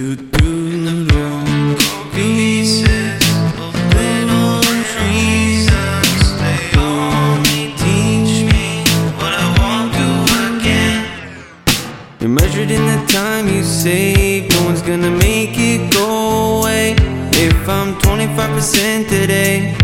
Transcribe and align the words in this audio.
You're 0.00 0.14
measured 12.28 12.70
in 12.70 12.86
the 12.86 13.04
time 13.08 13.48
you 13.48 13.64
save. 13.64 14.48
No 14.50 14.66
one's 14.66 14.82
gonna 14.82 15.10
make 15.10 15.58
it 15.58 15.92
go 15.92 16.60
away. 16.60 16.94
If 17.32 17.68
I'm 17.68 17.96
25% 17.96 19.08
today, 19.08 19.74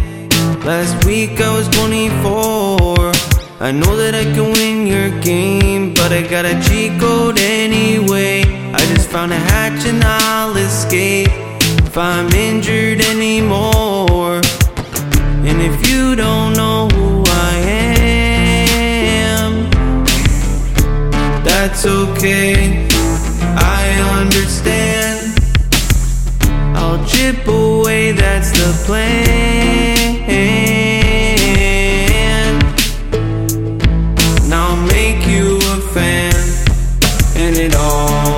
last 0.65 1.05
week 1.05 1.41
I 1.41 1.53
was 1.57 1.69
24. 1.71 3.11
I 3.61 3.73
know 3.73 3.97
that 3.97 4.15
I 4.15 4.23
can 4.33 4.53
win 4.53 4.87
your 4.87 5.11
game, 5.23 5.93
but 5.93 6.13
I 6.13 6.23
got 6.23 6.45
a 6.45 6.55
cheat 6.63 7.01
code 7.01 7.41
anyway. 7.41 8.14
Found 9.15 9.33
a 9.33 9.37
hatch 9.37 9.87
and 9.87 10.03
I'll 10.03 10.57
escape 10.57 11.29
if 11.87 11.97
I'm 11.97 12.29
injured 12.33 13.01
anymore. 13.01 14.41
And 15.47 15.63
if 15.63 15.89
you 15.89 16.17
don't 16.17 16.55
know 16.55 16.89
who 16.89 17.23
I 17.25 17.55
am, 19.31 19.71
that's 21.45 21.87
okay. 21.87 22.89
I 23.57 24.01
understand. 24.19 25.39
I'll 26.75 27.07
chip 27.07 27.47
away, 27.47 28.11
that's 28.11 28.51
the 28.51 28.73
plan. 28.85 30.25
And 34.43 34.53
I'll 34.53 34.85
make 34.89 35.25
you 35.29 35.59
a 35.59 35.81
fan. 35.95 36.35
And 37.37 37.57
it 37.57 37.77
all 37.77 38.34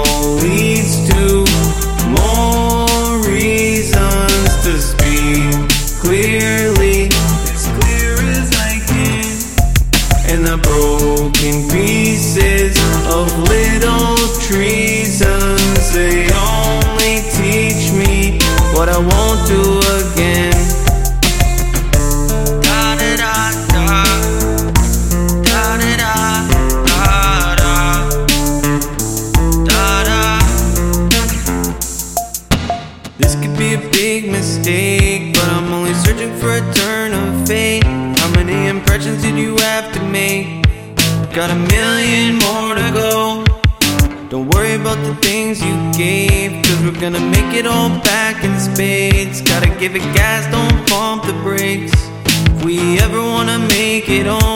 broken 11.47 11.69
pieces 11.71 12.77
of 13.07 13.39
little 13.39 14.17
treasons, 14.41 15.93
they 15.93 16.29
only 16.35 17.23
teach 17.31 17.93
me 17.93 18.39
what 18.75 18.89
I 18.89 18.99
won't 18.99 19.47
do 19.47 19.81
again. 20.03 20.53
This 33.19 33.35
could 33.37 33.57
be 33.57 33.75
a 33.75 33.91
big 33.91 34.31
mistake, 34.31 35.35
but 35.35 35.49
I'm 35.53 35.73
only 35.73 35.95
searching 35.95 36.37
for 36.39 36.57
a 36.57 36.75
turn 36.75 37.13
of 37.13 37.47
fate. 37.47 37.85
How 37.85 38.31
many 38.33 38.69
impressions 38.69 39.23
did 39.23 39.39
you 39.39 39.57
have 39.57 39.93
to 39.95 40.03
make? 40.03 40.66
Got 41.37 41.51
a 41.51 41.55
million 41.55 42.37
more 42.37 42.75
to 42.75 42.91
go. 42.95 43.45
Don't 44.31 44.49
worry 44.49 44.75
about 44.75 44.97
the 45.05 45.15
things 45.17 45.63
you 45.63 45.75
gave, 45.93 46.65
cause 46.65 46.83
we're 46.83 46.99
gonna 46.99 47.21
make 47.21 47.53
it 47.55 47.67
all 47.67 47.91
back 47.91 48.43
in 48.43 48.59
spades. 48.59 49.43
Gotta 49.43 49.69
give 49.79 49.95
it 49.95 50.07
gas, 50.15 50.51
don't 50.51 50.89
pump 50.89 51.25
the 51.27 51.35
brakes. 51.43 51.93
If 52.25 52.65
we 52.65 52.99
ever 53.01 53.21
wanna 53.21 53.59
make 53.59 54.09
it 54.09 54.25
home. 54.25 54.56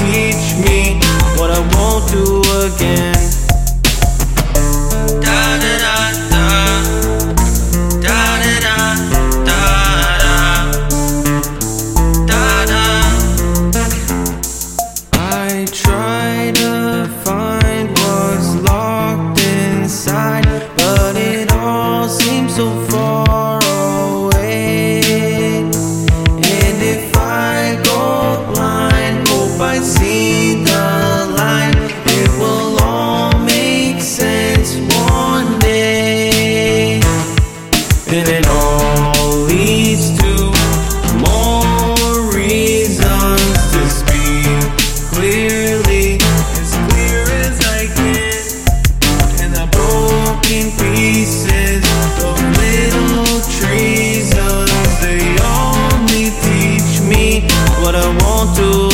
teach 0.00 0.56
me 0.64 0.98
what 1.36 1.50
I 1.50 1.60
won't 1.74 2.10
do 2.10 2.42
again. 2.66 3.21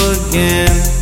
again. 0.09 0.98